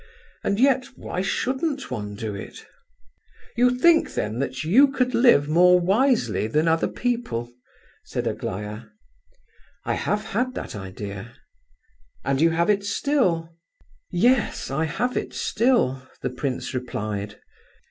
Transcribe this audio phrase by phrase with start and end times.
[0.43, 2.65] And yet, why shouldn't one do it?"
[3.55, 7.53] "You think, then, that you could live more wisely than other people?"
[8.03, 8.85] said Aglaya.
[9.85, 11.35] "I have had that idea."
[12.25, 13.51] "And you have it still?"
[14.09, 17.37] "Yes—I have it still," the prince replied.